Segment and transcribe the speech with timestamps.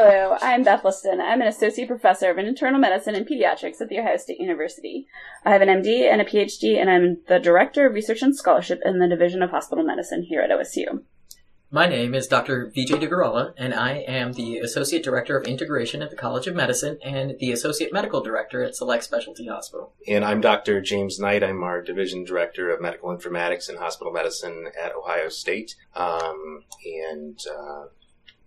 [0.00, 1.20] Hello, I'm Beth Liston.
[1.20, 5.08] I'm an associate professor of internal medicine and pediatrics at The Ohio State University.
[5.44, 8.80] I have an MD and a PhD, and I'm the director of research and scholarship
[8.84, 11.02] in the Division of Hospital Medicine here at OSU.
[11.72, 12.72] My name is Dr.
[12.74, 16.98] Vijay DeGarala, and I am the Associate Director of Integration at the College of Medicine
[17.02, 19.94] and the Associate Medical Director at Select Specialty Hospital.
[20.06, 20.80] And I'm Dr.
[20.80, 21.42] James Knight.
[21.42, 25.74] I'm our Division Director of Medical Informatics and Hospital Medicine at Ohio State.
[25.96, 27.86] Um, and uh,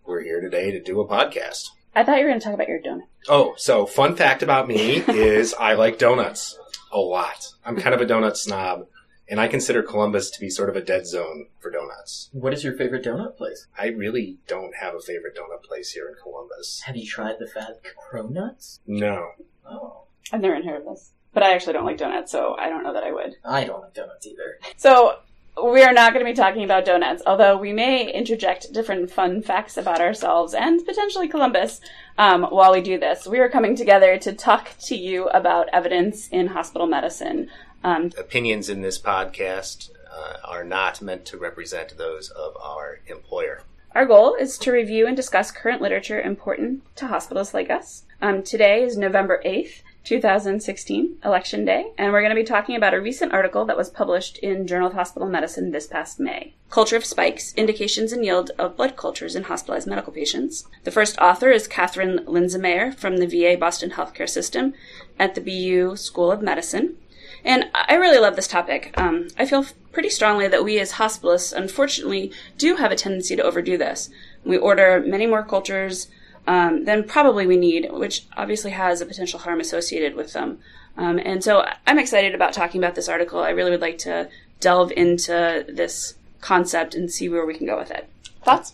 [0.06, 1.70] we're here today to do a podcast.
[1.96, 3.08] I thought you were going to talk about your donut.
[3.28, 6.58] Oh, so fun fact about me is I like donuts
[6.92, 7.48] a lot.
[7.66, 8.88] I'm kind of a donut snob
[9.32, 12.30] and I consider Columbus to be sort of a dead zone for donuts.
[12.34, 13.66] What is your favorite donut place?
[13.80, 16.82] I really don't have a favorite donut place here in Columbus.
[16.86, 18.80] Have you tried the Fat Cronuts?
[18.86, 19.32] No.
[19.66, 20.04] Oh.
[20.34, 21.12] I've never heard of this.
[21.34, 23.36] But I actually don't like donuts, so I don't know that I would.
[23.46, 24.60] I don't like donuts either.
[24.76, 25.20] So
[25.64, 29.42] we are not going to be talking about donuts, although we may interject different fun
[29.42, 31.82] facts about ourselves and potentially Columbus
[32.18, 33.28] um, while we do this.
[33.28, 37.50] We are coming together to talk to you about evidence in hospital medicine.
[37.84, 43.64] Um, Opinions in this podcast uh, are not meant to represent those of our employer.
[43.94, 48.04] Our goal is to review and discuss current literature important to hospitals like us.
[48.22, 52.94] Um, today is November 8th, 2016, Election Day, and we're going to be talking about
[52.94, 56.54] a recent article that was published in Journal of Hospital Medicine this past May.
[56.70, 60.66] Culture if Spikes Indications and Yield of Blood Cultures in Hospitalized Medical Patients.
[60.84, 64.74] The first author is Catherine Linsenmeyer from the VA Boston Healthcare System
[65.20, 66.98] at the BU School of Medicine.
[67.44, 68.94] And I really love this topic.
[68.98, 73.44] Um, I feel pretty strongly that we as hospitalists, unfortunately, do have a tendency to
[73.44, 74.10] overdo this.
[74.44, 76.08] We order many more cultures
[76.48, 80.60] um, than probably we need, which obviously has a potential harm associated with them.
[80.98, 83.40] Um, and so I'm excited about talking about this article.
[83.40, 87.78] I really would like to delve into this concept and see where we can go
[87.78, 88.10] with it.
[88.44, 88.74] Thoughts?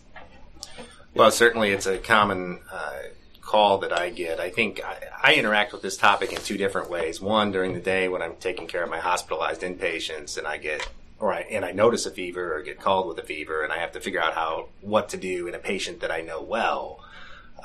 [1.13, 2.93] Well, certainly it's a common uh,
[3.41, 4.39] call that I get.
[4.39, 7.19] I think I, I, interact with this topic in two different ways.
[7.19, 10.87] One, during the day when I'm taking care of my hospitalized inpatients and I get
[11.19, 13.79] or I, and I notice a fever or get called with a fever and I
[13.79, 16.99] have to figure out how what to do in a patient that I know well.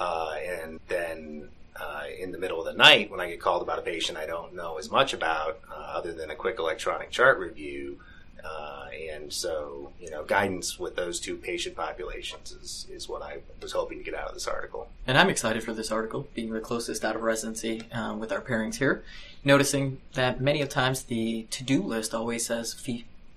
[0.03, 3.79] Uh, and then uh, in the middle of the night when I get called about
[3.79, 7.39] a patient I don't know as much about uh, other than a quick electronic chart
[7.39, 8.01] review,
[8.45, 13.33] uh, and so, you know, guidance with those two patient populations is, is what I
[13.61, 14.89] was hoping to get out of this article.
[15.07, 18.41] And I'm excited for this article, being the closest out of residency uh, with our
[18.41, 19.05] pairings here,
[19.45, 22.67] noticing that many of times the to-do list always says,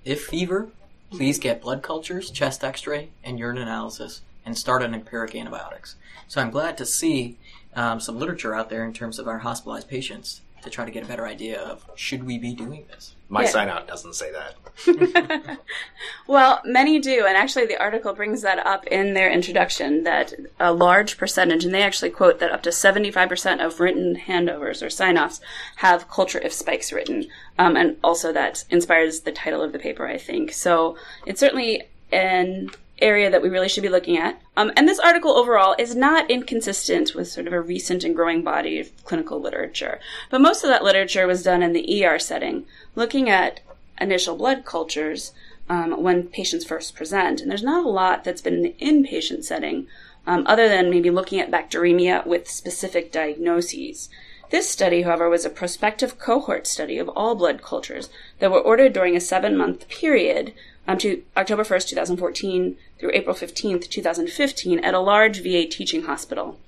[0.03, 0.69] if fever,
[1.11, 5.95] please get blood cultures, chest x-ray, and urine analysis, and start on empiric antibiotics.
[6.27, 7.37] So I'm glad to see
[7.75, 11.03] um, some literature out there in terms of our hospitalized patients to try to get
[11.03, 13.15] a better idea of should we be doing this.
[13.29, 13.49] My yeah.
[13.49, 15.59] sign out doesn't say that.
[16.27, 20.73] well, many do, and actually the article brings that up in their introduction that a
[20.73, 25.17] large percentage, and they actually quote that up to 75% of written handovers or sign
[25.17, 25.41] offs
[25.77, 27.27] have culture if spikes written.
[27.57, 30.51] Um, and also that inspires the title of the paper, I think.
[30.51, 34.41] So it's certainly an area that we really should be looking at.
[34.55, 38.41] Um, and this article overall is not inconsistent with sort of a recent and growing
[38.41, 39.99] body of clinical literature.
[40.29, 43.59] But most of that literature was done in the ER setting, looking at
[43.99, 45.33] initial blood cultures
[45.69, 47.41] um, when patients first present.
[47.41, 49.87] And there's not a lot that's been in the inpatient setting,
[50.27, 54.09] um, other than maybe looking at bacteremia with specific diagnoses.
[54.51, 58.93] This study, however, was a prospective cohort study of all blood cultures that were ordered
[58.93, 60.53] during a seven month period
[60.87, 66.59] um, to October 1st, 2014 through April 15th, 2015 at a large VA teaching hospital.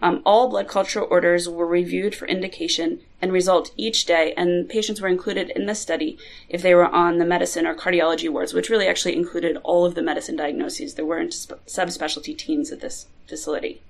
[0.00, 5.00] Um, all blood culture orders were reviewed for indication and result each day, and patients
[5.00, 6.16] were included in the study
[6.48, 9.96] if they were on the medicine or cardiology wards, which really actually included all of
[9.96, 10.94] the medicine diagnoses.
[10.94, 13.80] There weren't sp- subspecialty teams at this facility.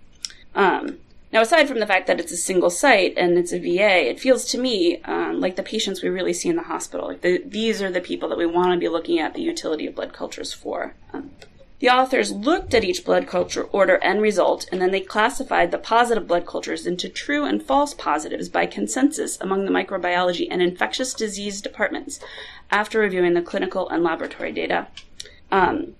[0.54, 0.98] Um,
[1.30, 4.18] now, aside from the fact that it's a single site and it's a VA, it
[4.18, 7.08] feels to me um, like the patients we really see in the hospital.
[7.08, 9.86] Like the, these are the people that we want to be looking at the utility
[9.86, 10.94] of blood cultures for.
[11.12, 11.30] Um,
[11.80, 15.78] the authors looked at each blood culture order and result, and then they classified the
[15.78, 21.12] positive blood cultures into true and false positives by consensus among the microbiology and infectious
[21.14, 22.18] disease departments
[22.70, 24.88] after reviewing the clinical and laboratory data.
[25.52, 25.94] Um,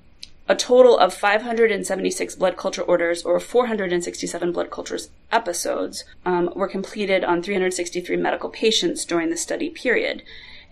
[0.49, 7.23] a total of 576 blood culture orders or 467 blood cultures episodes um, were completed
[7.23, 10.23] on 363 medical patients during the study period.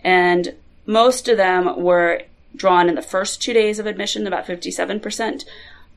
[0.03, 0.55] And
[0.87, 2.23] most of them were
[2.55, 5.45] drawn in the first two days of admission, about 57%.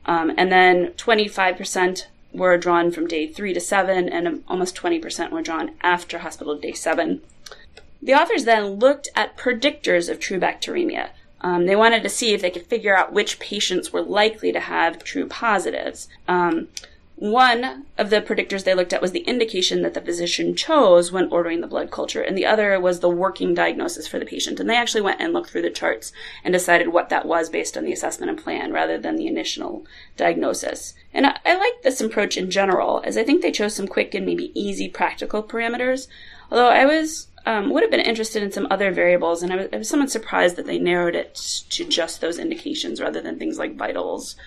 [0.05, 5.41] Um, and then 25% were drawn from day three to seven, and almost 20% were
[5.41, 7.21] drawn after hospital day seven.
[8.01, 11.09] The authors then looked at predictors of true bacteremia.
[11.41, 14.59] Um, they wanted to see if they could figure out which patients were likely to
[14.59, 16.07] have true positives.
[16.27, 16.67] Um,
[17.21, 21.29] one of the predictors they looked at was the indication that the physician chose when
[21.29, 24.59] ordering the blood culture, and the other was the working diagnosis for the patient.
[24.59, 26.11] And they actually went and looked through the charts
[26.43, 29.85] and decided what that was based on the assessment and plan rather than the initial
[30.17, 30.95] diagnosis.
[31.13, 34.15] And I, I like this approach in general, as I think they chose some quick
[34.15, 36.07] and maybe easy practical parameters.
[36.49, 39.67] Although I was um, would have been interested in some other variables, and I was,
[39.73, 41.35] I was somewhat surprised that they narrowed it
[41.69, 44.37] to just those indications rather than things like vitals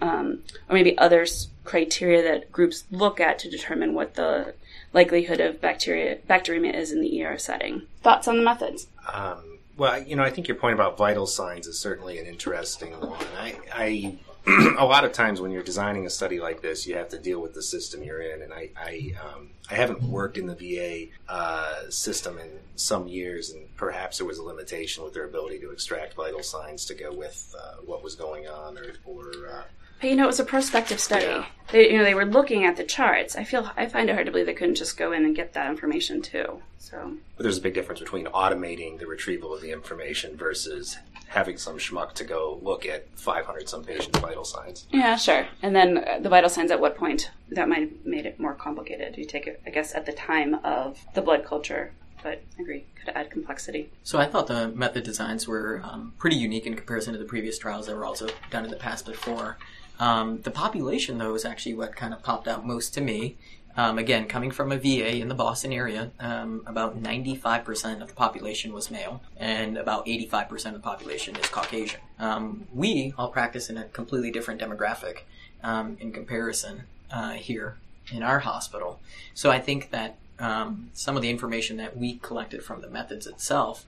[0.00, 1.26] um, or maybe other
[1.64, 4.54] criteria that groups look at to determine what the
[4.94, 7.82] likelihood of bacteria bacteremia is in the ER setting.
[8.02, 8.86] Thoughts on the methods?
[9.12, 12.92] Um, well, you know, I think your point about vital signs is certainly an interesting
[12.92, 13.26] one.
[13.38, 14.14] I, I
[14.78, 17.40] a lot of times when you're designing a study like this, you have to deal
[17.40, 21.12] with the system you're in, and I I, um, I haven't worked in the VA
[21.32, 25.70] uh, system in some years, and perhaps there was a limitation with their ability to
[25.70, 29.62] extract vital signs to go with uh, what was going on, or, or uh,
[30.00, 31.24] but you know, it was a prospective study.
[31.24, 31.46] Yeah.
[31.72, 33.36] They, you know, they were looking at the charts.
[33.36, 35.54] I feel I find it hard to believe they couldn't just go in and get
[35.54, 36.60] that information too.
[36.78, 40.98] So, but there's a big difference between automating the retrieval of the information versus
[41.34, 44.86] having some schmuck to go look at 500 some patients' vital signs.
[44.90, 45.46] Yeah, sure.
[45.62, 47.30] And then uh, the vital signs at what point?
[47.50, 49.18] That might have made it more complicated.
[49.18, 51.92] You take it, I guess, at the time of the blood culture
[52.24, 53.90] but I agree, could add complexity.
[54.02, 57.58] So I thought the method designs were um, pretty unique in comparison to the previous
[57.58, 59.58] trials that were also done in the past before.
[60.00, 63.36] Um, the population, though, is actually what kind of popped out most to me.
[63.76, 68.14] Um, again, coming from a VA in the Boston area, um, about 95% of the
[68.14, 72.00] population was male, and about 85% of the population is Caucasian.
[72.18, 75.20] Um, we all practice in a completely different demographic
[75.62, 77.76] um, in comparison uh, here
[78.12, 79.00] in our hospital.
[79.34, 83.26] So I think that um, some of the information that we collected from the methods
[83.26, 83.86] itself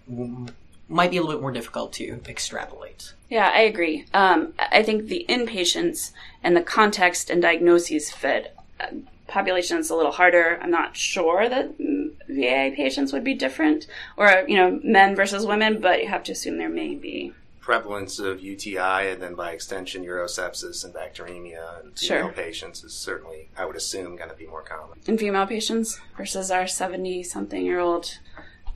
[0.89, 3.13] might be a little bit more difficult to extrapolate.
[3.29, 4.05] Yeah, I agree.
[4.15, 6.13] Um, I think the inpatients
[6.43, 8.57] and the context and diagnoses fit.
[9.29, 10.59] Population is a little harder.
[10.63, 11.77] I'm not sure that
[12.29, 13.87] VA patients would be different,
[14.17, 17.33] or you know, men versus women, but you have to assume there may be
[17.67, 22.33] prevalence of UTI and then by extension urosepsis and bacteremia in female sure.
[22.33, 24.97] patients is certainly, I would assume, going to be more common.
[25.07, 28.21] In female patients versus our 70 something year old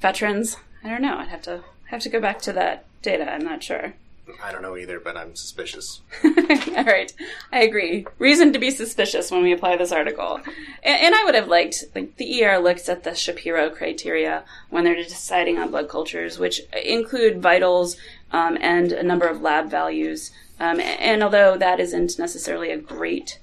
[0.00, 1.18] veterans, I don't know.
[1.18, 3.32] I'd have to have to go back to that data.
[3.32, 3.94] I'm not sure.
[4.42, 6.00] I don't know either, but I'm suspicious.
[6.24, 7.12] All right,
[7.52, 8.06] I agree.
[8.18, 10.40] Reason to be suspicious when we apply this article,
[10.82, 14.84] and, and, I would have liked like the ER looks at the Shapiro criteria when
[14.84, 17.96] they're deciding on blood cultures, which include vitals
[18.32, 20.30] um, and a number of lab values.
[20.58, 23.38] Um, and although that isn't necessarily a great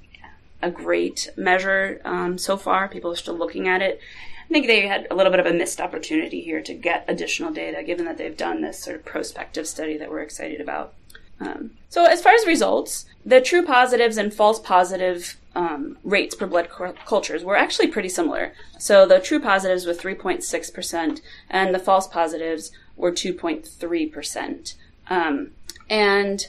[0.61, 3.99] a great measure um, so far, people are still looking at it.
[4.47, 7.51] I think they had a little bit of a missed opportunity here to get additional
[7.51, 10.93] data, given that they've done this sort of prospective study that we're excited about.
[11.41, 16.47] Um, so, as far as results, the true positives and false positive um, rates per
[16.47, 16.69] blood
[17.05, 18.53] cultures were actually pretty similar.
[18.79, 24.75] So, the true positives were 3.6%, and the false positives were 2.3%.
[25.09, 25.51] Um,
[25.89, 26.47] and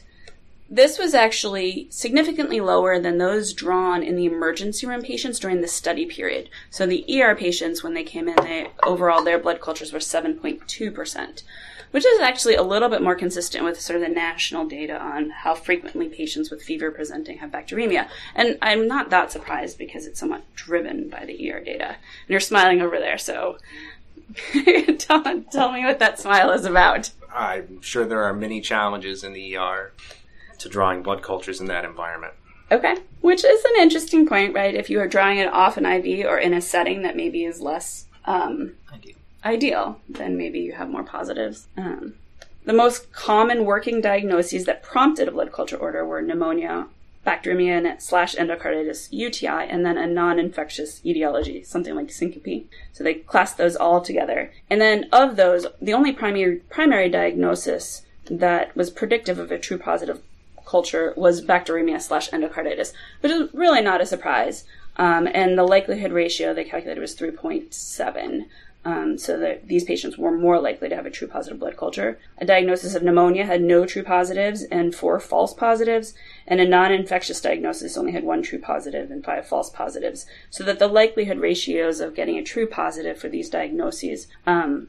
[0.70, 5.68] this was actually significantly lower than those drawn in the emergency room patients during the
[5.68, 6.50] study period.
[6.70, 11.42] So the ER patients, when they came in, they overall their blood cultures were 7.2%,
[11.90, 15.30] which is actually a little bit more consistent with sort of the national data on
[15.30, 18.06] how frequently patients with fever presenting have bacteremia.
[18.34, 21.88] And I'm not that surprised because it's somewhat driven by the ER data.
[21.88, 21.96] And
[22.28, 23.56] you're smiling over there, so
[24.98, 27.10] tell, tell me what that smile is about.
[27.34, 29.92] I'm sure there are many challenges in the ER
[30.58, 32.34] to drawing blood cultures in that environment.
[32.70, 34.74] Okay, which is an interesting point, right?
[34.74, 37.60] If you are drawing it off an IV or in a setting that maybe is
[37.60, 39.16] less um, ideal.
[39.44, 41.66] ideal, then maybe you have more positives.
[41.76, 42.14] Um,
[42.64, 46.88] the most common working diagnoses that prompted a blood culture order were pneumonia,
[47.26, 52.68] bacteremia slash endocarditis, UTI, and then a non-infectious etiology, something like syncope.
[52.92, 54.52] So they classed those all together.
[54.68, 59.78] And then of those, the only primary primary diagnosis that was predictive of a true
[59.78, 60.20] positive
[60.68, 64.64] culture was bacteremia slash endocarditis, which is really not a surprise.
[64.96, 68.46] Um, and the likelihood ratio they calculated was 3.7.
[68.84, 72.18] Um, so that these patients were more likely to have a true positive blood culture.
[72.38, 76.14] A diagnosis of pneumonia had no true positives and four false positives,
[76.46, 80.26] and a non-infectious diagnosis only had one true positive and five false positives.
[80.48, 84.88] So that the likelihood ratios of getting a true positive for these diagnoses um,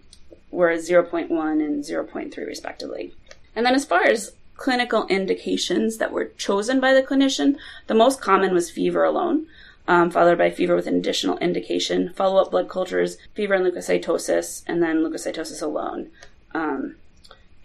[0.52, 3.14] were 0.1 and 0.3 respectively.
[3.56, 8.20] And then as far as clinical indications that were chosen by the clinician, the most
[8.20, 9.48] common was fever alone,
[9.88, 14.64] um, followed by fever with an additional indication, follow up blood cultures, fever and leukocytosis,
[14.68, 16.12] and then leukocytosis alone.
[16.54, 16.98] Um,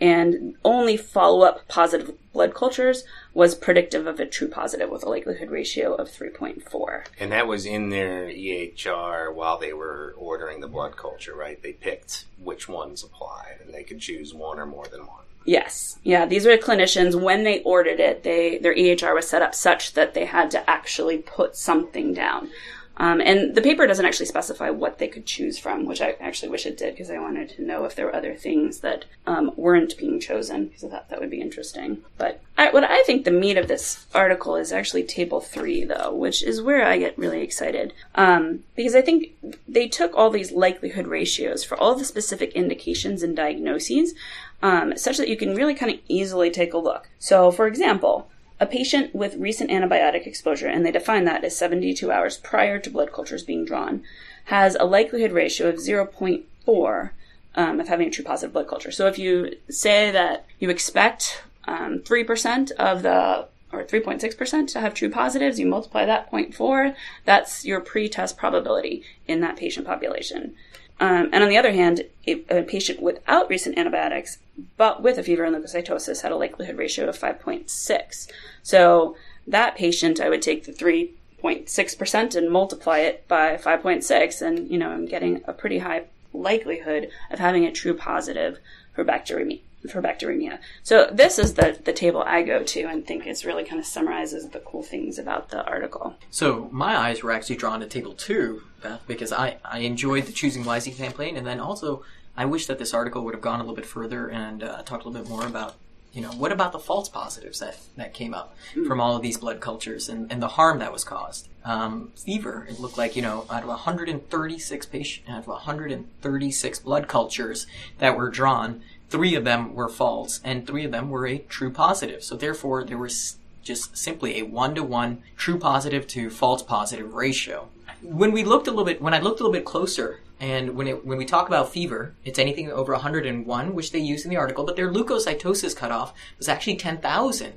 [0.00, 5.08] and only follow up positive blood cultures was predictive of a true positive with a
[5.08, 7.06] likelihood ratio of 3.4.
[7.18, 11.60] And that was in their EHR while they were ordering the blood culture, right?
[11.60, 15.23] They picked which ones applied, and they could choose one or more than one.
[15.44, 15.98] Yes.
[16.02, 19.92] Yeah, these were clinicians when they ordered it, they their EHR was set up such
[19.94, 22.50] that they had to actually put something down.
[22.96, 26.50] Um, and the paper doesn't actually specify what they could choose from, which I actually
[26.50, 29.50] wish it did because I wanted to know if there were other things that um,
[29.56, 32.02] weren't being chosen because I thought that would be interesting.
[32.18, 36.14] But I, what I think the meat of this article is actually table three, though,
[36.14, 39.34] which is where I get really excited um, because I think
[39.66, 44.14] they took all these likelihood ratios for all the specific indications and diagnoses,
[44.62, 47.08] um, such that you can really kind of easily take a look.
[47.18, 48.30] So, for example
[48.60, 52.90] a patient with recent antibiotic exposure, and they define that as 72 hours prior to
[52.90, 54.02] blood cultures being drawn,
[54.44, 57.10] has a likelihood ratio of 0.4
[57.56, 58.90] um, of having a true positive blood culture.
[58.90, 64.94] So if you say that you expect um, 3% of the or 3.6% to have
[64.94, 66.94] true positives, you multiply that 0.4,
[67.24, 70.54] that's your pre-test probability in that patient population.
[71.00, 74.38] Um, and on the other hand, a, a, patient without recent antibiotics,
[74.76, 78.28] but with a fever and leukocytosis, had a likelihood ratio of 5.6.
[78.62, 84.78] So that patient, I would take the 3.6% and multiply it by 5.6, and you
[84.78, 88.58] know I'm getting a pretty high likelihood of having a true positive
[88.92, 90.58] for bacteremia for bacteremia.
[90.82, 93.86] So this is the, the table I go to and think it really kind of
[93.86, 96.14] summarizes the cool things about the article.
[96.30, 100.32] So my eyes were actually drawn to table two, Beth, because I, I enjoyed the
[100.32, 102.02] choosing wisely campaign, and then also
[102.36, 105.04] I wish that this article would have gone a little bit further and uh, talked
[105.04, 105.76] a little bit more about
[106.14, 108.86] you know, what about the false positives that, that came up mm.
[108.86, 111.48] from all of these blood cultures and, and the harm that was caused?
[111.64, 117.08] Um, fever, it looked like, you know, out of 136 patient, out of 136 blood
[117.08, 117.66] cultures
[117.98, 121.72] that were drawn, three of them were false and three of them were a true
[121.72, 122.22] positive.
[122.22, 127.14] So therefore, there was just simply a one to one true positive to false positive
[127.14, 127.68] ratio.
[128.02, 130.88] When we looked a little bit, when I looked a little bit closer, and when
[130.88, 134.36] it, when we talk about fever, it's anything over 101, which they use in the
[134.36, 137.52] article, but their leukocytosis cutoff was actually 10,000.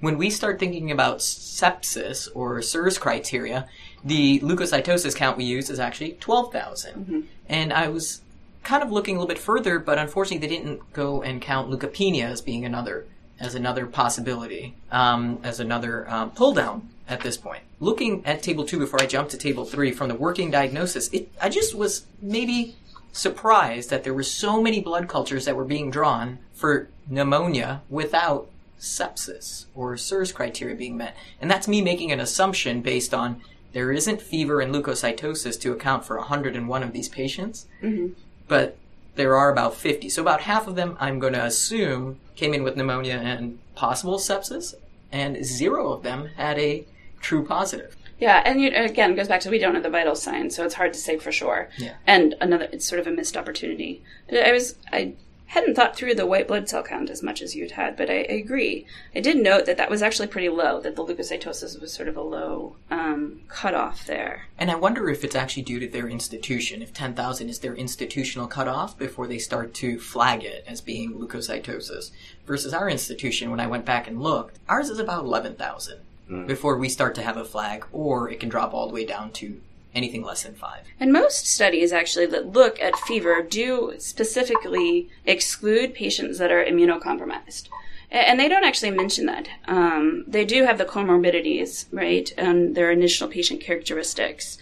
[0.00, 3.68] When we start thinking about sepsis or SIRS criteria,
[4.04, 6.94] the leukocytosis count we use is actually 12,000.
[6.94, 7.20] Mm-hmm.
[7.48, 8.22] And I was
[8.62, 12.24] kind of looking a little bit further, but unfortunately they didn't go and count leukopenia
[12.24, 13.06] as being another
[13.38, 17.62] as another possibility, um, as another um, pull down at this point.
[17.80, 21.30] Looking at table two before I jump to table three from the working diagnosis, it,
[21.40, 22.76] I just was maybe
[23.12, 28.48] surprised that there were so many blood cultures that were being drawn for pneumonia without
[28.78, 31.16] sepsis or SIRS criteria being met.
[31.40, 36.04] And that's me making an assumption based on there isn't fever and leukocytosis to account
[36.04, 37.66] for 101 of these patients.
[37.82, 38.12] Mm-hmm
[38.50, 38.76] but
[39.14, 40.08] there are about 50.
[40.08, 44.18] So about half of them, I'm going to assume, came in with pneumonia and possible
[44.18, 44.74] sepsis,
[45.12, 46.84] and zero of them had a
[47.20, 47.96] true positive.
[48.18, 50.64] Yeah, and you, again, it goes back to we don't know the vital signs, so
[50.64, 51.70] it's hard to say for sure.
[51.78, 51.94] Yeah.
[52.06, 54.02] And another, it's sort of a missed opportunity.
[54.30, 55.14] I was, I
[55.46, 58.18] hadn't thought through the white blood cell count as much as you'd had, but I,
[58.18, 58.86] I, agree.
[59.16, 62.16] I did note that that was actually pretty low, that the leukocytosis was sort of
[62.16, 64.46] a low um, cutoff there.
[64.58, 68.46] And I wonder if it's actually due to their institution, if 10,000 is their institutional
[68.46, 72.12] cutoff before they start to flag it as being leukocytosis,
[72.46, 76.46] versus our institution, when I went back and looked, ours is about 11,000 mm.
[76.46, 79.32] before we start to have a flag, or it can drop all the way down
[79.32, 79.60] to
[79.94, 80.84] anything less than five.
[81.00, 87.68] And most studies actually that look at fever do specifically exclude patients that are immunocompromised.
[88.12, 89.48] And they don't actually mention that.
[89.66, 94.58] Um, they do have the comorbidities, right, and their initial patient characteristics,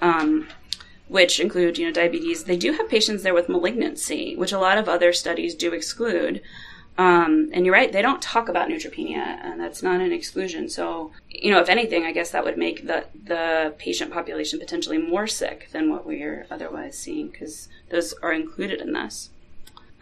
[0.00, 0.48] um,
[1.06, 2.44] which include, you know, diabetes.
[2.44, 6.42] They do have patients there with malignancy, which a lot of other studies do exclude.
[6.98, 10.68] Um, and you're right, they don't talk about neutropenia, and that's not an exclusion.
[10.68, 14.98] So, you know, if anything, I guess that would make the, the patient population potentially
[14.98, 19.30] more sick than what we're otherwise seeing, because those are included in this.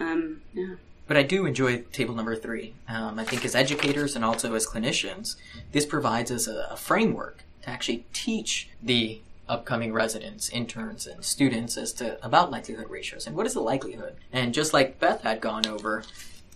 [0.01, 0.77] Um, yeah.
[1.07, 2.75] But I do enjoy table number three.
[2.89, 5.37] Um, I think as educators and also as clinicians,
[5.73, 11.77] this provides us a, a framework to actually teach the upcoming residents, interns, and students
[11.77, 14.17] as to about likelihood ratios and what is the likelihood.
[14.33, 16.03] And just like Beth had gone over,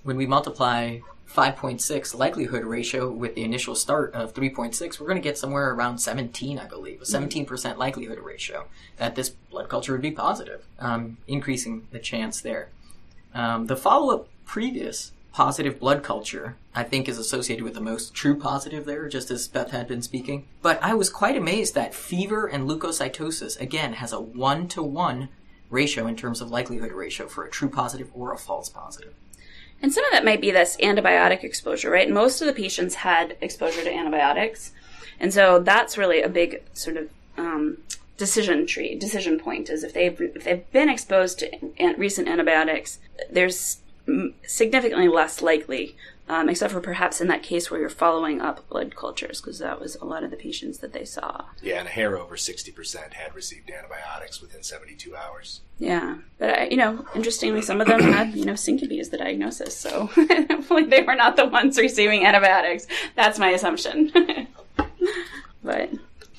[0.03, 5.23] when we multiply 5.6 likelihood ratio with the initial start of 3.6, we're going to
[5.23, 7.79] get somewhere around 17, I believe, a 17% mm-hmm.
[7.79, 8.67] likelihood ratio
[8.97, 12.69] that this blood culture would be positive, um, increasing the chance there.
[13.33, 18.13] Um, the follow up previous positive blood culture, I think, is associated with the most
[18.15, 20.47] true positive there, just as Beth had been speaking.
[20.63, 25.29] But I was quite amazed that fever and leukocytosis, again, has a one to one
[25.71, 29.15] ratio in terms of likelihood ratio for a true positive or a false positive.
[29.83, 32.11] And some of that might be this antibiotic exposure, right?
[32.11, 34.73] Most of the patients had exposure to antibiotics.
[35.19, 37.79] And so that's really a big sort of um,
[38.17, 42.99] decision tree, decision point is if they've, if they've been exposed to an- recent antibiotics,
[43.31, 43.79] there's
[44.47, 45.97] significantly less likely
[46.31, 49.81] um, except for perhaps in that case where you're following up blood cultures, because that
[49.81, 51.45] was a lot of the patients that they saw.
[51.61, 55.61] Yeah, and a hair over 60% had received antibiotics within 72 hours.
[55.81, 59.19] Yeah, but I, you know, interestingly, some of them had you know syncope as the
[59.19, 62.87] diagnosis, so hopefully they were not the ones receiving antibiotics.
[63.17, 64.13] That's my assumption.
[65.65, 65.91] but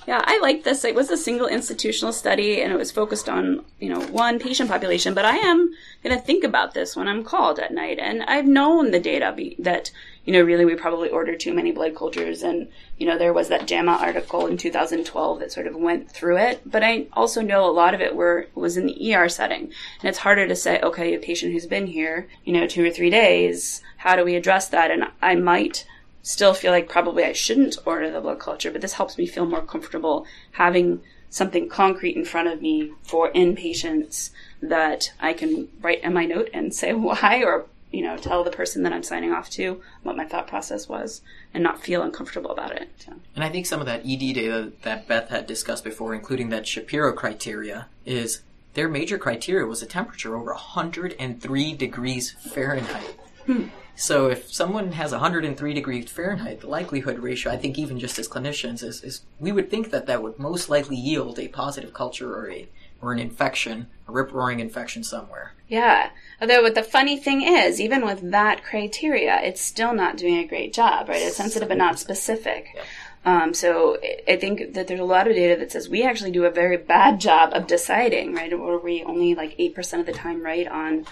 [0.08, 0.84] yeah, I like this.
[0.84, 4.68] It was a single institutional study and it was focused on, you know, one patient
[4.70, 8.00] population, but I am going to think about this when I'm called at night.
[8.00, 9.92] And I've known the data be, that,
[10.26, 12.42] you know, really we probably ordered too many blood cultures.
[12.42, 12.68] And,
[12.98, 16.62] you know, there was that JAMA article in 2012 that sort of went through it.
[16.66, 19.66] But I also know a lot of it were, was in the ER setting.
[19.66, 22.90] And it's harder to say, okay, a patient who's been here, you know, two or
[22.90, 24.90] three days, how do we address that?
[24.90, 25.86] And I might
[26.24, 29.46] still feel like probably I shouldn't order the blood culture, but this helps me feel
[29.46, 36.04] more comfortable having something concrete in front of me for inpatients that I can write
[36.04, 39.34] in my note and say why or you know tell the person that I'm signing
[39.34, 41.22] off to what my thought process was
[41.54, 42.90] and not feel uncomfortable about it.
[42.98, 43.14] So.
[43.36, 46.68] And I think some of that ED data that Beth had discussed before, including that
[46.68, 48.42] Shapiro criteria, is
[48.74, 53.16] their major criteria was a temperature over 103 degrees Fahrenheit.
[53.46, 53.68] Hmm.
[53.96, 58.28] So if someone has 103 degrees Fahrenheit, the likelihood ratio, I think even just as
[58.28, 62.36] clinicians, is, is we would think that that would most likely yield a positive culture
[62.36, 62.68] or a
[63.02, 65.54] or an infection, a rip roaring infection somewhere.
[65.68, 66.12] Yeah.
[66.40, 70.46] Although what the funny thing is, even with that criteria, it's still not doing a
[70.46, 71.22] great job, right?
[71.22, 72.68] It's sensitive but not specific.
[72.76, 72.84] Yeah.
[73.24, 76.46] Um, so I think that there's a lot of data that says we actually do
[76.46, 78.52] a very bad job of deciding, right?
[78.52, 81.06] Or we only like 8% of the time right on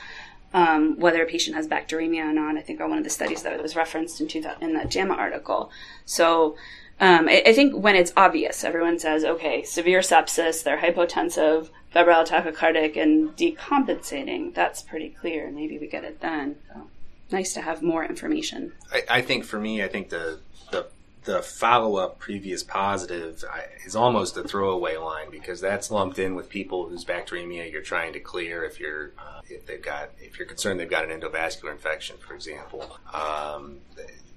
[0.54, 2.58] um, whether a patient has bacteremia or not.
[2.58, 5.14] I think are one of the studies that was referenced in, two, in that JAMA
[5.14, 5.72] article.
[6.06, 6.56] So
[7.00, 12.26] um, I, I, think when it's obvious, everyone says, okay, severe sepsis, they're hypotensive, febrile
[12.26, 14.54] tachycardic, and decompensating.
[14.54, 15.50] That's pretty clear.
[15.50, 16.58] Maybe we get it then.
[16.74, 16.88] So
[17.32, 18.74] nice to have more information.
[18.92, 20.40] I, I think for me, I think the
[20.72, 20.88] the
[21.30, 23.44] the follow up previous positive
[23.86, 28.14] is almost a throwaway line because that's lumped in with people whose bacteremia you're trying
[28.14, 31.72] to clear if you're uh, if they've got if you're concerned they've got an endovascular
[31.72, 32.84] infection, for example.
[33.14, 33.78] Um,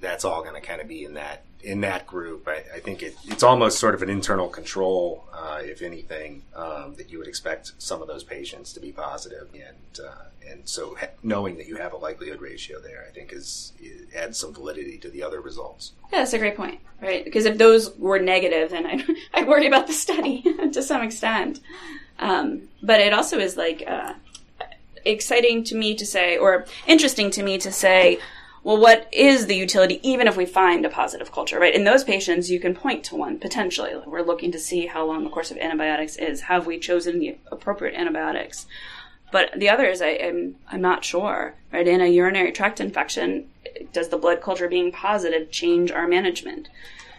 [0.03, 2.49] that's all going to kind of be in that in that group.
[2.49, 6.97] I, I think it, it's almost sort of an internal control, uh, if anything, um,
[6.97, 10.97] that you would expect some of those patients to be positive, and uh, and so
[10.97, 13.73] ha- knowing that you have a likelihood ratio there, I think is
[14.15, 15.93] adds some validity to the other results.
[16.13, 17.25] Yeah, that's a great point, right?
[17.25, 19.05] Because if those were negative, then I
[19.41, 21.61] I worry about the study to some extent.
[22.19, 24.15] Um, but it also is like uh,
[25.05, 28.19] exciting to me to say, or interesting to me to say
[28.65, 31.75] well, what is the utility even if we find a positive culture, right?
[31.75, 33.93] In those patients, you can point to one potentially.
[34.07, 36.43] We're looking to see how long the course of antibiotics is.
[36.43, 38.67] Have we chosen the appropriate antibiotics?
[39.33, 41.89] But the other is I'm, I'm not sure, right?
[41.89, 43.49] In a urinary tract infection,
[43.93, 46.69] does the blood culture being positive change our management?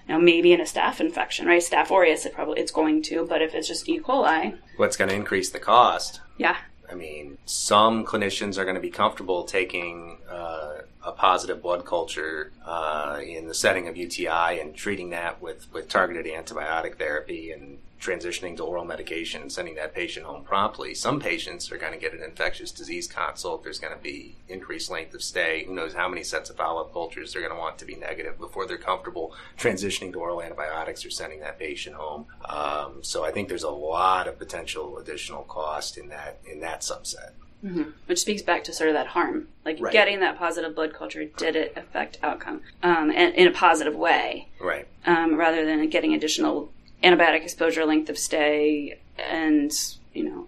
[0.07, 1.61] Now, maybe in a staph infection, right?
[1.61, 3.99] Staph aureus, it probably it's going to, but if it's just E.
[3.99, 6.21] coli, what's going to increase the cost?
[6.37, 6.57] Yeah.
[6.91, 12.51] I mean, some clinicians are going to be comfortable taking uh, a positive blood culture
[12.65, 17.79] uh, in the setting of UTI and treating that with, with targeted antibiotic therapy and
[18.03, 20.93] transitioning to oral medication and sending that patient home promptly.
[20.93, 23.63] Some patients are going to get an infectious disease consult.
[23.63, 25.63] There's going to be increased length of stay.
[25.65, 27.95] Who knows how many sets of follow up cultures they're going to want to be
[27.95, 32.25] negative before they're comfortable transitioning to oral antibiotics or sending that patient home.
[32.47, 36.81] Um, so I think there's a lot of potential additional cost in that in that
[36.81, 37.31] subset.
[37.63, 37.91] Mm-hmm.
[38.07, 39.93] Which speaks back to sort of that harm, like right.
[39.93, 41.23] getting that positive blood culture.
[41.23, 44.85] Did it affect outcome um, and, in a positive way, right?
[45.05, 49.71] Um, rather than getting additional antibiotic exposure, length of stay, and
[50.13, 50.47] you know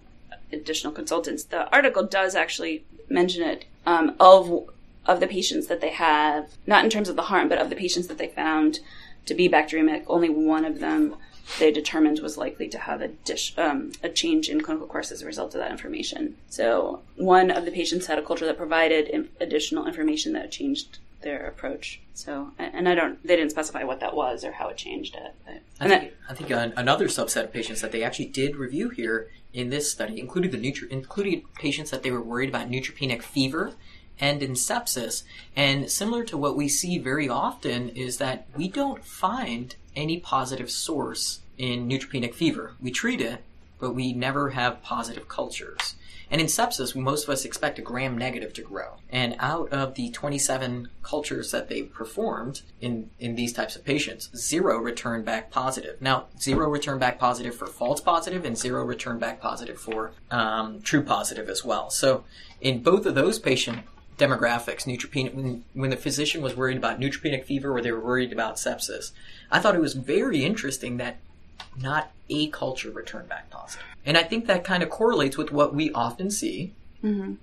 [0.52, 1.44] additional consultants.
[1.44, 4.68] The article does actually mention it um, of
[5.06, 7.76] of the patients that they have, not in terms of the harm, but of the
[7.76, 8.80] patients that they found
[9.24, 10.04] to be bacteremic.
[10.06, 11.16] Only one of them
[11.58, 15.22] they determined was likely to have a, dish, um, a change in clinical course as
[15.22, 16.36] a result of that information.
[16.48, 21.46] So one of the patients had a culture that provided additional information that changed their
[21.46, 22.00] approach.
[22.14, 25.34] So, and I don't, they didn't specify what that was or how it changed it.
[25.44, 28.90] But, I think, that, I think another subset of patients that they actually did review
[28.90, 33.22] here in this study included the nutri- included patients that they were worried about neutropenic
[33.22, 33.72] fever
[34.20, 35.24] and in sepsis.
[35.54, 40.70] And similar to what we see very often is that we don't find any positive
[40.70, 42.74] source in neutropenic fever.
[42.80, 43.42] We treat it,
[43.80, 45.96] but we never have positive cultures.
[46.30, 48.94] And in sepsis, most of us expect a gram negative to grow.
[49.08, 54.30] And out of the 27 cultures that they performed in, in these types of patients,
[54.36, 56.02] zero returned back positive.
[56.02, 60.80] Now, zero returned back positive for false positive and zero returned back positive for um,
[60.82, 61.90] true positive as well.
[61.90, 62.24] So
[62.60, 63.82] in both of those patient
[64.18, 68.32] demographics, neutropenic, when, when the physician was worried about neutropenic fever or they were worried
[68.32, 69.12] about sepsis,
[69.50, 71.16] I thought it was very interesting that
[71.80, 73.84] not a culture returned back positive.
[74.04, 76.72] And I think that kind of correlates with what we often see,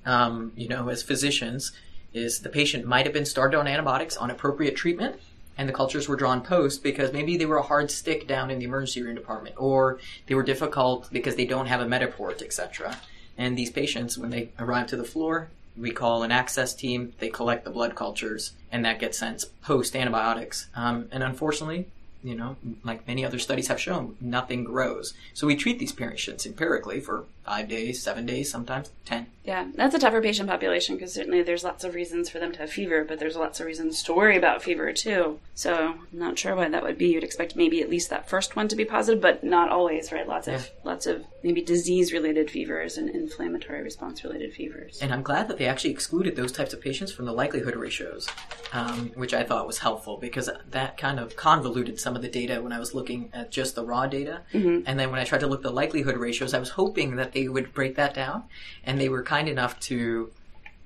[0.06, 1.72] um, you know, as physicians,
[2.14, 5.20] is the patient might have been started on antibiotics on appropriate treatment,
[5.58, 8.60] and the cultures were drawn post because maybe they were a hard stick down in
[8.60, 12.98] the emergency room department, or they were difficult because they don't have a Mediport, etc.
[13.38, 17.14] And these patients, when they arrive to the floor, we call an access team.
[17.20, 20.68] They collect the blood cultures, and that gets sent post antibiotics.
[20.76, 21.88] Um, and unfortunately,
[22.24, 25.14] you know, like many other studies have shown, nothing grows.
[25.34, 29.28] So we treat these patients empirically for five days, seven days, sometimes ten.
[29.44, 32.60] Yeah, that's a tougher patient population because certainly there's lots of reasons for them to
[32.60, 35.40] have fever, but there's lots of reasons to worry about fever too.
[35.54, 37.08] So I'm not sure why that would be.
[37.08, 40.28] You'd expect maybe at least that first one to be positive, but not always, right?
[40.28, 45.00] Lots of lots of maybe disease related fevers and inflammatory response related fevers.
[45.02, 48.30] And I'm glad that they actually excluded those types of patients from the likelihood ratios,
[48.72, 52.62] um, which I thought was helpful because that kind of convoluted some of the data
[52.62, 54.42] when I was looking at just the raw data.
[54.54, 57.34] And then when I tried to look at the likelihood ratios, I was hoping that
[57.34, 58.44] they would break that down,
[58.86, 60.32] and they were kind enough to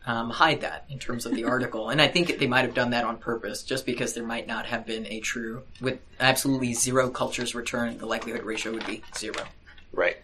[0.05, 1.89] um, hide that in terms of the article.
[1.89, 4.65] And I think they might have done that on purpose, just because there might not
[4.67, 9.43] have been a true, with absolutely zero cultures returned, the likelihood ratio would be zero.
[9.91, 10.17] Right.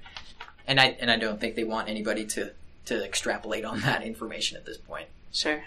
[0.65, 2.51] And I and I don't think they want anybody to
[2.85, 5.07] to extrapolate on that information at this point.
[5.33, 5.61] Sure.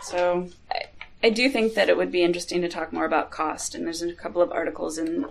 [0.00, 0.48] So
[1.22, 4.02] I, do think that it would be interesting to talk more about cost, and there's
[4.02, 5.26] a couple of articles in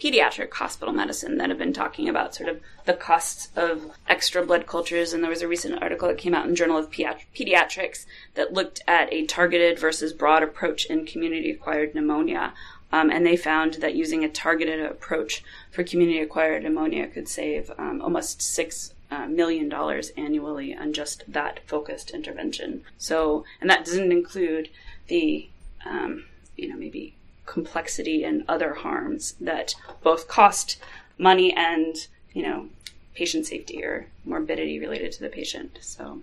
[0.00, 4.66] pediatric hospital medicine that have been talking about sort of the costs of extra blood
[4.66, 5.12] cultures.
[5.12, 8.52] And there was a recent article that came out in Journal of Pedi- Pediatrics that
[8.52, 12.52] looked at a targeted versus broad approach in community-acquired pneumonia.
[12.92, 18.02] Um, and they found that using a targeted approach for community-acquired pneumonia could save um,
[18.02, 22.82] almost six uh, million dollars annually on just that focused intervention.
[22.98, 24.70] So, and that doesn't include
[25.08, 25.48] the,
[25.84, 26.24] um,
[26.56, 27.14] you know, maybe
[27.46, 30.78] complexity and other harms that both cost
[31.18, 32.68] money and, you know,
[33.14, 35.78] patient safety or morbidity related to the patient.
[35.80, 36.22] So,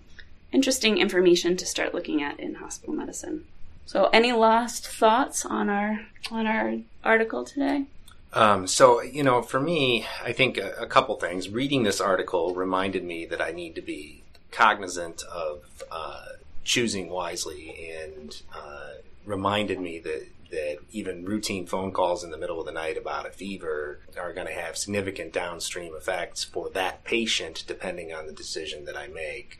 [0.52, 3.46] interesting information to start looking at in hospital medicine.
[3.86, 7.84] So, any last thoughts on our on our article today?
[8.32, 11.48] Um, so, you know, for me, I think a, a couple things.
[11.48, 16.26] Reading this article reminded me that I need to be cognizant of uh,
[16.70, 18.90] choosing wisely and uh,
[19.24, 23.26] reminded me that, that even routine phone calls in the middle of the night about
[23.26, 28.32] a fever are going to have significant downstream effects for that patient depending on the
[28.32, 29.58] decision that I make.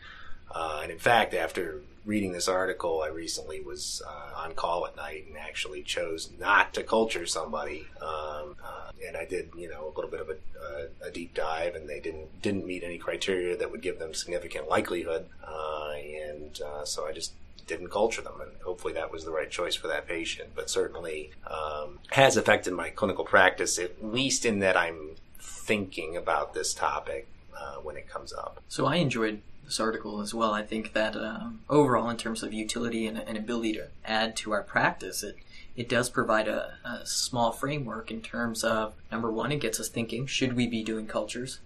[0.50, 4.96] Uh, and in fact, after reading this article, I recently was uh, on call at
[4.96, 7.86] night and actually chose not to culture somebody.
[8.00, 11.34] Um, uh, and I did, you know, a little bit of a, uh, a deep
[11.34, 15.26] dive, and they didn't didn't meet any criteria that would give them significant likelihood.
[15.46, 17.32] Uh, and uh, so I just
[17.66, 20.50] didn't culture them, and hopefully that was the right choice for that patient.
[20.54, 26.52] But certainly um, has affected my clinical practice, at least in that I'm thinking about
[26.52, 28.60] this topic uh, when it comes up.
[28.68, 30.53] So I enjoyed this article as well.
[30.53, 34.53] I think that um, overall, in terms of utility and, and ability to add to
[34.53, 35.37] our practice, it
[35.77, 39.88] it does provide a, a small framework in terms of number one, it gets us
[39.88, 41.61] thinking: should we be doing cultures?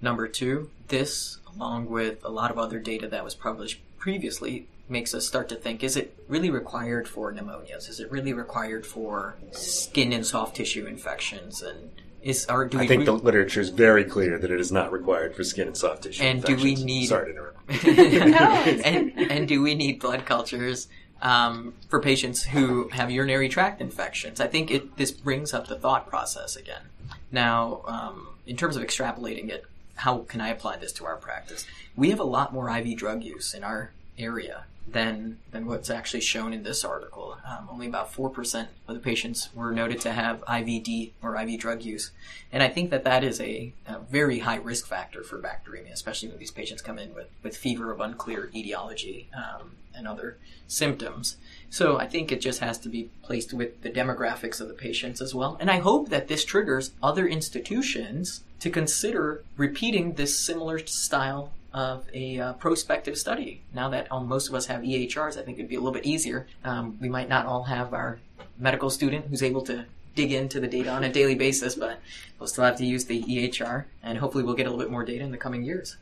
[0.00, 5.14] Number two, this, along with a lot of other data that was published previously, makes
[5.14, 7.88] us start to think: is it really required for pneumonias?
[7.88, 11.62] Is it really required for skin and soft tissue infections?
[11.62, 11.90] And
[12.22, 14.70] is or do we I think re- the literature is very clear that it is
[14.70, 16.22] not required for skin and soft tissue.
[16.22, 17.84] And do we need- Sorry to interrupt.
[18.86, 20.88] and, and do we need blood cultures
[21.20, 24.40] um, for patients who have urinary tract infections?
[24.40, 26.82] I think it this brings up the thought process again.
[27.30, 29.64] Now, um, in terms of extrapolating it,
[29.96, 31.66] how can I apply this to our practice?
[31.96, 36.20] We have a lot more IV drug use in our area than than what's actually
[36.20, 37.36] shown in this article.
[37.46, 41.60] Um, only about four percent of the patients were noted to have IVD or IV
[41.60, 42.10] drug use,
[42.50, 46.28] and I think that that is a, a very high risk factor for bacteremia, especially
[46.28, 51.36] when these patients come in with with fever of unclear etiology um, and other symptoms.
[51.70, 55.20] So I think it just has to be placed with the demographics of the patients
[55.20, 60.78] as well, and I hope that this triggers other institutions to consider repeating this similar
[60.86, 63.62] style of a uh, prospective study.
[63.74, 66.04] Now that um, most of us have EHRs, I think it'd be a little bit
[66.04, 66.46] easier.
[66.64, 68.18] Um, we might not all have our
[68.58, 71.98] medical student who's able to dig into the data on a daily basis, but
[72.38, 75.04] we'll still have to use the EHR, and hopefully we'll get a little bit more
[75.04, 75.96] data in the coming years.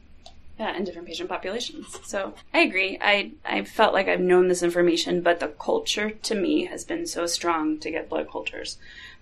[0.60, 1.98] Yeah, in different patient populations.
[2.04, 2.98] So I agree.
[3.00, 7.06] I I felt like I've known this information, but the culture to me has been
[7.06, 8.76] so strong to get blood cultures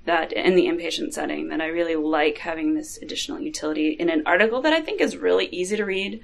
[0.05, 4.25] that in the inpatient setting that I really like having this additional utility in an
[4.27, 6.21] article that I think is really easy to read.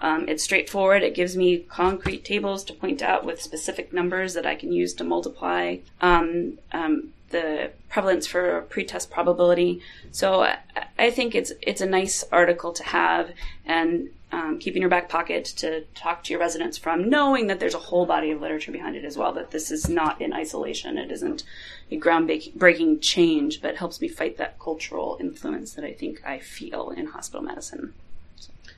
[0.00, 1.02] Um, it's straightforward.
[1.02, 4.94] It gives me concrete tables to point out with specific numbers that I can use
[4.94, 9.82] to multiply um, um, the prevalence for pretest probability.
[10.10, 10.58] So I,
[10.98, 13.32] I, think it's it's a nice article to have
[13.66, 17.60] and um, keep in your back pocket to talk to your residents from, knowing that
[17.60, 19.32] there's a whole body of literature behind it as well.
[19.32, 20.98] That this is not in isolation.
[20.98, 21.44] It isn't
[21.90, 26.40] a groundbreaking breaking change, but helps me fight that cultural influence that I think I
[26.40, 27.94] feel in hospital medicine.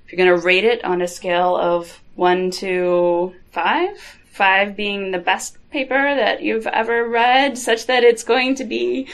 [0.05, 3.99] If you're going to rate it on a scale of one to five,
[4.31, 9.09] five being the best paper that you've ever read, such that it's going to be,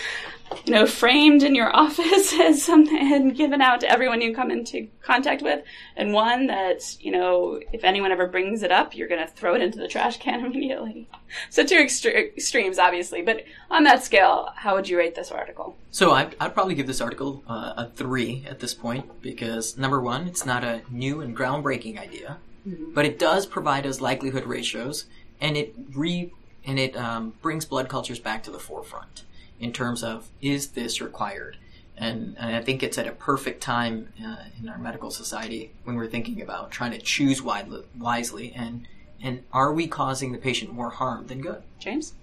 [0.65, 4.51] you know, framed in your office as something and given out to everyone you come
[4.51, 5.65] into contact with,
[5.97, 9.55] and one that, you know, if anyone ever brings it up, you're going to throw
[9.55, 11.09] it into the trash can immediately.
[11.51, 15.77] So two extre- extremes, obviously, but on that scale, how would you rate this article?
[15.91, 20.01] So I'd, I'd probably give this article uh, a three at this point because number
[20.01, 22.93] one, it's not a new and groundbreaking idea, mm-hmm.
[22.95, 25.07] but it does provide us likelihood ratios,
[25.41, 26.33] and it re
[26.65, 29.25] and it um, brings blood cultures back to the forefront
[29.63, 31.57] in terms of is this required.
[31.97, 35.97] And, and I think it's at a perfect time uh, in our medical society when
[35.97, 38.87] we're thinking about trying to choose widely, wisely and
[39.25, 41.63] and are we causing the patient more harm than good?
[41.79, 42.15] James?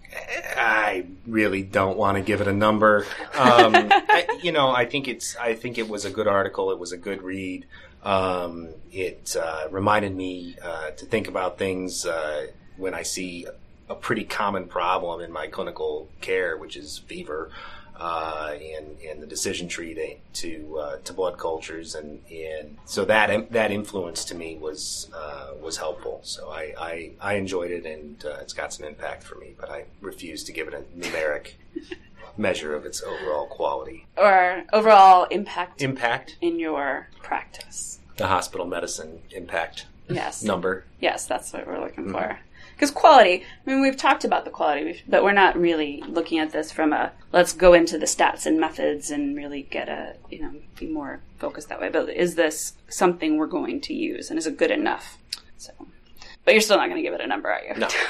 [0.57, 3.05] I really don't want to give it a number.
[3.37, 5.37] Um, I, you know, I think it's.
[5.37, 6.71] I think it was a good article.
[6.71, 7.65] It was a good read.
[8.03, 13.45] Um, it uh, reminded me uh, to think about things uh, when I see
[13.89, 17.51] a pretty common problem in my clinical care, which is fever
[17.99, 23.03] uh, and and the decision tree to to, uh, to blood cultures and and so
[23.05, 26.21] that that influence to me was uh, was helpful.
[26.23, 29.69] So I, I, I enjoyed it and uh, it's got some impact for me, but
[29.69, 31.53] I refuse to give it a numeric
[32.37, 37.99] measure of its overall quality or overall impact impact in your practice.
[38.15, 39.87] The hospital medicine impact.
[40.09, 40.41] Yes.
[40.41, 40.85] Number.
[40.99, 42.13] Yes, that's what we're looking mm-hmm.
[42.13, 42.39] for
[42.79, 43.43] because quality.
[43.43, 46.93] I mean, we've talked about the quality, but we're not really looking at this from
[46.93, 50.87] a let's go into the stats and methods and really get a you know be
[50.87, 51.89] more focused that way.
[51.89, 55.17] But is this something we're going to use, and is it good enough?
[55.57, 55.73] So,
[56.45, 57.75] but you're still not going to give it a number, are you?
[57.75, 57.89] No.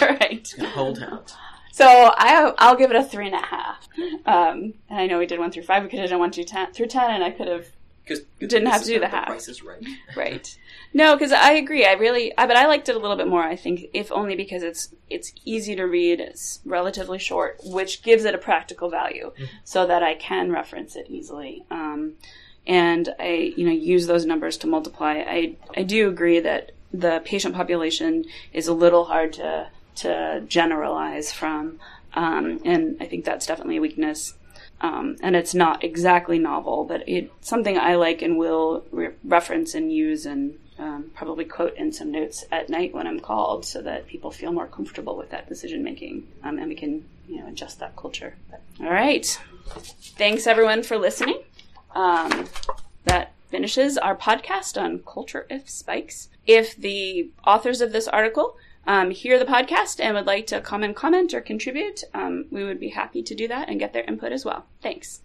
[0.00, 0.52] right.
[0.74, 1.32] Hold out.
[1.70, 3.88] So I I'll give it a three and a half.
[4.26, 5.84] Um, and I know we did one through five.
[5.84, 7.66] We could have done one through ten, through ten, and I could have
[8.38, 9.26] didn't have to do the half.
[9.28, 9.84] Price is right.
[10.16, 10.58] right.
[10.94, 11.84] No, because I agree.
[11.84, 13.42] I really, I, but I liked it a little bit more.
[13.42, 18.24] I think, if only because it's it's easy to read, it's relatively short, which gives
[18.24, 19.44] it a practical value, mm-hmm.
[19.64, 21.64] so that I can reference it easily.
[21.70, 22.14] Um,
[22.66, 25.24] and I, you know, use those numbers to multiply.
[25.26, 31.32] I I do agree that the patient population is a little hard to to generalize
[31.32, 31.80] from,
[32.14, 34.34] um, and I think that's definitely a weakness.
[34.80, 39.74] Um, and it's not exactly novel, but it's something I like and will re- reference
[39.74, 43.82] and use and um, probably quote in some notes at night when I'm called, so
[43.82, 47.48] that people feel more comfortable with that decision making, um, and we can you know
[47.48, 48.36] adjust that culture.
[48.50, 49.26] But, all right,
[50.16, 51.42] thanks everyone for listening.
[51.96, 52.48] Um,
[53.04, 56.28] that finishes our podcast on culture if spikes.
[56.46, 58.56] If the authors of this article
[58.88, 62.80] um, hear the podcast and would like to comment, comment, or contribute, um, we would
[62.80, 64.64] be happy to do that and get their input as well.
[64.82, 65.16] Thanks.